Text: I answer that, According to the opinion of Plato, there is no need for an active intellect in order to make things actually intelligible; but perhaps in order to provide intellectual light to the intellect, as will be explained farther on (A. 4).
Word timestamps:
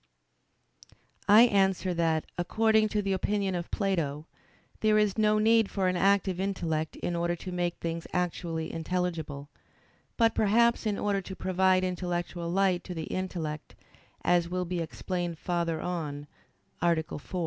I 1.29 1.43
answer 1.43 1.93
that, 1.93 2.25
According 2.35 2.89
to 2.89 3.03
the 3.03 3.13
opinion 3.13 3.53
of 3.53 3.69
Plato, 3.69 4.25
there 4.79 4.97
is 4.97 5.15
no 5.15 5.37
need 5.37 5.69
for 5.69 5.87
an 5.87 5.95
active 5.95 6.39
intellect 6.39 6.95
in 6.95 7.15
order 7.15 7.35
to 7.35 7.51
make 7.51 7.75
things 7.77 8.07
actually 8.11 8.73
intelligible; 8.73 9.47
but 10.17 10.33
perhaps 10.33 10.87
in 10.87 10.97
order 10.97 11.21
to 11.21 11.35
provide 11.35 11.83
intellectual 11.83 12.49
light 12.49 12.83
to 12.85 12.95
the 12.95 13.13
intellect, 13.13 13.75
as 14.23 14.49
will 14.49 14.65
be 14.65 14.79
explained 14.79 15.37
farther 15.37 15.79
on 15.79 16.25
(A. 16.81 17.03
4). 17.03 17.19